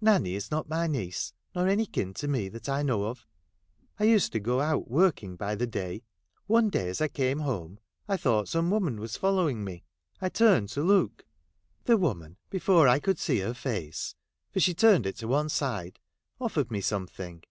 [0.00, 3.26] Nanny is not my niece, nor any kin to me that I know of.
[3.98, 6.04] I used to go out working by the day.
[6.46, 9.82] One night, as I came home, I thought some woman was following me;
[10.20, 11.26] I turned to look.
[11.86, 14.14] The woman, before I could see her face
[14.52, 15.98] (for she turned it to one side),
[16.40, 17.42] offered me something.